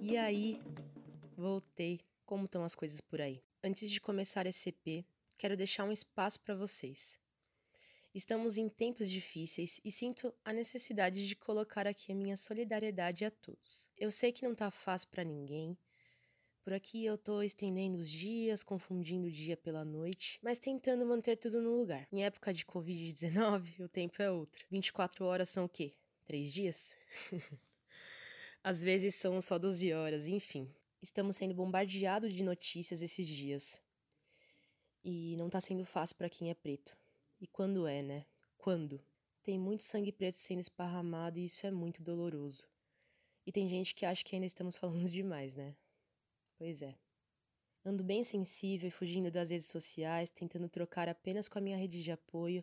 [0.00, 0.60] E aí,
[1.36, 2.00] voltei.
[2.24, 3.42] Como estão as coisas por aí?
[3.62, 5.04] Antes de começar esse EP,
[5.36, 7.18] quero deixar um espaço para vocês.
[8.12, 13.30] Estamos em tempos difíceis e sinto a necessidade de colocar aqui a minha solidariedade a
[13.30, 13.88] todos.
[13.96, 15.78] Eu sei que não tá fácil para ninguém.
[16.70, 21.36] Por aqui eu tô estendendo os dias, confundindo o dia pela noite, mas tentando manter
[21.36, 22.06] tudo no lugar.
[22.12, 24.64] Em época de Covid-19, o tempo é outro.
[24.70, 25.96] 24 horas são o quê?
[26.24, 26.92] Três dias?
[28.62, 30.72] Às vezes são só 12 horas, enfim.
[31.02, 33.82] Estamos sendo bombardeados de notícias esses dias.
[35.02, 36.96] E não tá sendo fácil para quem é preto.
[37.40, 38.26] E quando é, né?
[38.56, 39.02] Quando?
[39.42, 42.68] Tem muito sangue preto sendo esparramado e isso é muito doloroso.
[43.44, 45.74] E tem gente que acha que ainda estamos falando demais, né?
[46.60, 46.94] Pois é.
[47.86, 52.02] Ando bem sensível e fugindo das redes sociais, tentando trocar apenas com a minha rede
[52.02, 52.62] de apoio,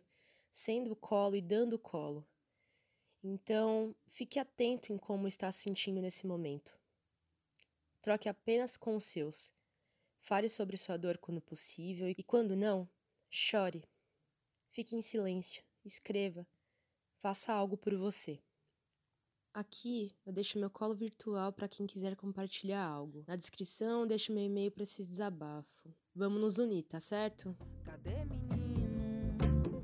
[0.52, 2.24] sendo colo e dando colo.
[3.24, 6.80] Então, fique atento em como está se sentindo nesse momento.
[8.00, 9.52] Troque apenas com os seus.
[10.20, 12.88] Fale sobre sua dor quando possível e quando não,
[13.32, 13.84] chore.
[14.68, 16.46] Fique em silêncio, escreva,
[17.16, 18.40] faça algo por você.
[19.58, 23.24] Aqui eu deixo meu colo virtual para quem quiser compartilhar algo.
[23.28, 25.92] Na descrição eu deixo meu e-mail para esse desabafo.
[26.14, 27.58] Vamos nos unir, tá certo?
[27.84, 29.82] Cadê menino?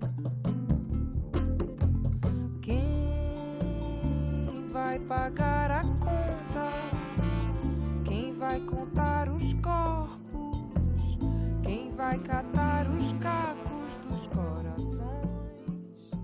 [2.61, 2.83] Quem
[4.71, 6.71] vai pagar a conta?
[8.07, 11.17] Quem vai contar os corpos?
[11.63, 15.23] Quem vai catar os cacos dos corações?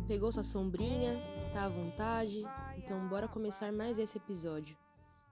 [0.07, 1.19] Pegou sua sombrinha?
[1.51, 2.43] Tá à vontade?
[2.89, 4.75] Então bora começar mais esse episódio.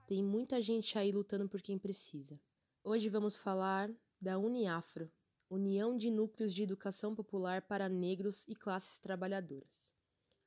[0.06, 2.40] Tem muita gente aí lutando por quem precisa.
[2.84, 5.10] Hoje vamos falar da Uniafro,
[5.50, 9.92] União de Núcleos de Educação Popular para Negros e Classes Trabalhadoras.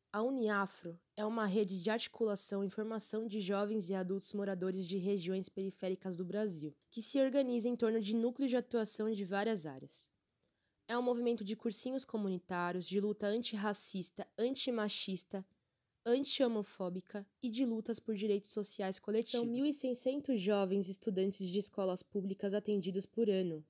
[0.10, 4.98] A Uniafro é uma rede de articulação e formação de jovens e adultos moradores de
[4.98, 9.66] regiões periféricas do Brasil, que se organiza em torno de núcleos de atuação de várias
[9.66, 10.08] áreas.
[10.88, 15.46] É um movimento de cursinhos comunitários, de luta antirracista, antimachista,
[16.06, 19.32] anti-homofóbica e de lutas por direitos sociais coletivos.
[19.32, 23.64] São 1.600 jovens estudantes de escolas públicas atendidos por ano.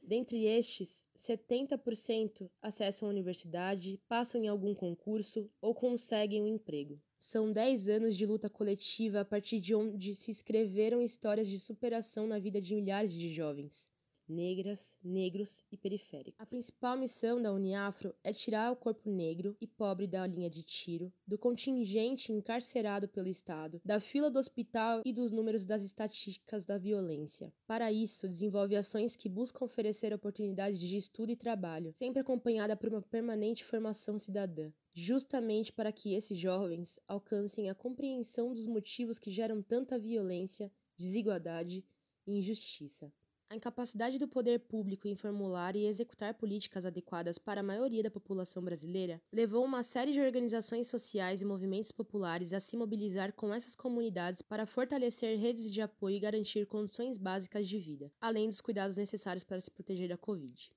[0.00, 7.00] Dentre estes, 70% acessam a universidade, passam em algum concurso ou conseguem um emprego.
[7.18, 12.26] São 10 anos de luta coletiva a partir de onde se escreveram histórias de superação
[12.26, 13.90] na vida de milhares de jovens
[14.28, 16.40] negras, negros e periféricos.
[16.40, 20.62] A principal missão da Uniafro é tirar o corpo negro e pobre da linha de
[20.62, 26.64] tiro, do contingente encarcerado pelo Estado, da fila do hospital e dos números das estatísticas
[26.64, 27.52] da violência.
[27.66, 32.88] Para isso, desenvolve ações que buscam oferecer oportunidades de estudo e trabalho, sempre acompanhada por
[32.88, 39.30] uma permanente formação cidadã justamente para que esses jovens alcancem a compreensão dos motivos que
[39.30, 41.84] geram tanta violência, desigualdade
[42.26, 43.12] e injustiça.
[43.48, 48.10] A incapacidade do poder público em formular e executar políticas adequadas para a maioria da
[48.10, 53.54] população brasileira levou uma série de organizações sociais e movimentos populares a se mobilizar com
[53.54, 58.60] essas comunidades para fortalecer redes de apoio e garantir condições básicas de vida, além dos
[58.60, 60.72] cuidados necessários para se proteger da Covid.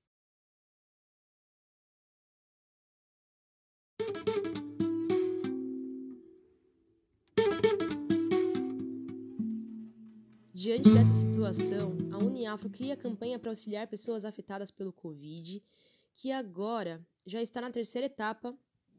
[10.62, 15.64] Diante dessa situação, a Uniafro cria campanha para auxiliar pessoas afetadas pelo Covid,
[16.12, 18.54] que agora já está na terceira etapa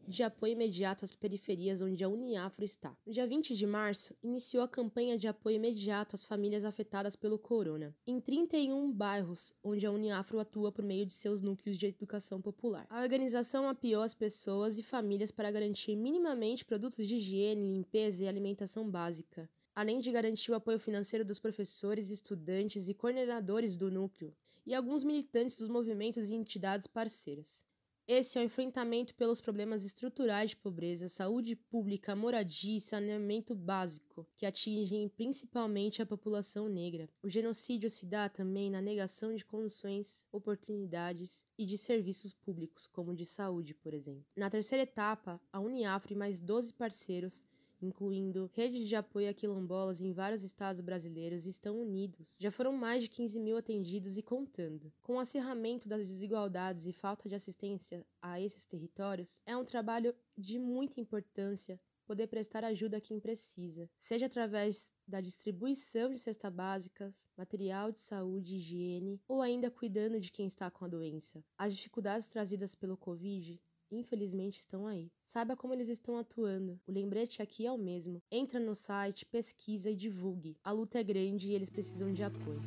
[0.08, 2.98] de apoio imediato às periferias onde a Uniafro está.
[3.06, 7.38] No dia 20 de março, iniciou a campanha de apoio imediato às famílias afetadas pelo
[7.38, 12.42] corona, em 31 bairros onde a Uniafro atua por meio de seus núcleos de educação
[12.42, 12.88] popular.
[12.90, 18.28] A organização apoiou as pessoas e famílias para garantir minimamente produtos de higiene, limpeza e
[18.28, 19.48] alimentação básica,
[19.82, 24.32] além de garantir o apoio financeiro dos professores, estudantes e coordenadores do núcleo
[24.64, 27.64] e alguns militantes dos movimentos e entidades parceiras.
[28.08, 34.28] Esse é o enfrentamento pelos problemas estruturais de pobreza, saúde pública, moradia e saneamento básico,
[34.36, 37.10] que atingem principalmente a população negra.
[37.24, 43.16] O genocídio se dá também na negação de condições, oportunidades e de serviços públicos, como
[43.16, 44.26] de saúde, por exemplo.
[44.36, 47.42] Na terceira etapa, a Uniafro e mais 12 parceiros
[47.82, 52.38] incluindo redes de apoio a quilombolas em vários estados brasileiros, estão unidos.
[52.40, 54.92] Já foram mais de 15 mil atendidos e contando.
[55.02, 60.14] Com o acirramento das desigualdades e falta de assistência a esses territórios, é um trabalho
[60.38, 61.80] de muita importância
[62.12, 68.02] poder prestar ajuda a quem precisa, seja através da distribuição de cestas básicas, material de
[68.02, 71.42] saúde e higiene, ou ainda cuidando de quem está com a doença.
[71.58, 73.58] As dificuldades trazidas pelo Covid
[73.92, 75.12] infelizmente estão aí.
[75.24, 76.80] Saiba como eles estão atuando.
[76.88, 78.22] O lembrete aqui é o mesmo.
[78.32, 80.58] Entra no site, pesquisa e divulgue.
[80.64, 82.62] A luta é grande e eles precisam de apoio.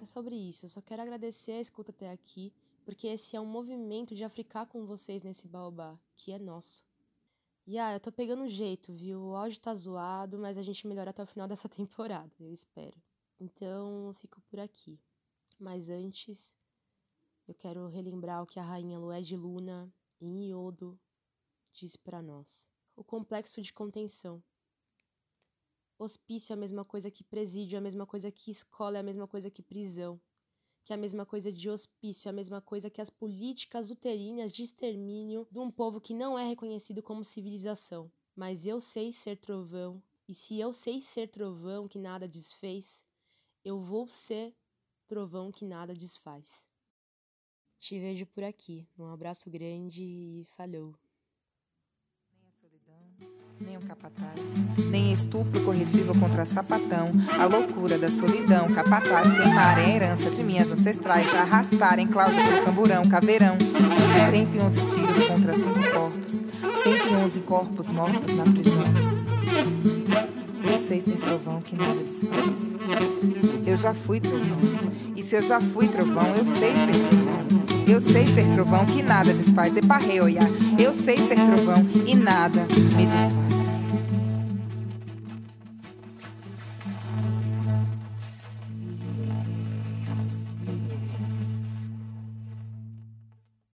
[0.00, 0.64] É sobre isso.
[0.64, 2.52] Eu só quero agradecer a escuta até aqui,
[2.84, 6.82] porque esse é um movimento de ficar com vocês nesse baobá, que é nosso.
[7.64, 9.20] E ah, eu tô pegando jeito, viu?
[9.20, 13.00] O áudio tá zoado, mas a gente melhora até o final dessa temporada, eu espero.
[13.38, 14.98] Então, fico por aqui.
[15.58, 16.56] Mas antes,
[17.52, 20.98] eu quero relembrar o que a rainha Lué de Luna, em Iodo,
[21.70, 22.66] disse para nós.
[22.96, 24.42] O complexo de contenção.
[25.98, 29.02] Hospício é a mesma coisa que presídio, é a mesma coisa que escola, é a
[29.02, 30.18] mesma coisa que prisão.
[30.82, 34.50] Que é a mesma coisa de hospício, é a mesma coisa que as políticas uterinas
[34.50, 38.10] de extermínio de um povo que não é reconhecido como civilização.
[38.34, 43.06] Mas eu sei ser trovão, e se eu sei ser trovão que nada desfez,
[43.62, 44.56] eu vou ser
[45.06, 46.71] trovão que nada desfaz.
[47.82, 48.86] Te vejo por aqui.
[48.96, 50.94] Um abraço grande e falhou.
[52.30, 53.28] Nem a solidão,
[53.60, 54.40] nem o capataz,
[54.88, 57.08] nem estupro corretivo contra sapatão.
[57.36, 63.02] A loucura da solidão, capataz, queimarem a herança de minhas ancestrais, arrastarem Cláudia pelo camburão,
[63.02, 63.56] caveirão.
[64.30, 66.44] 111 tiros contra cinco corpos,
[66.84, 68.84] 111 corpos mortos na prisão.
[70.70, 72.76] Eu sei ser trovão que nada desfaz.
[73.66, 74.60] Eu já fui trovão.
[75.16, 77.61] E se eu já fui trovão, eu sei ser trovão.
[77.86, 79.76] Eu sei ser trovão que nada desfaz.
[79.76, 80.48] Eparrei, olhar.
[80.78, 83.61] Eu sei ser trovão e nada me desfaz.